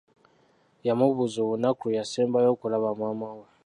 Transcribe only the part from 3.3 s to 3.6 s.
we.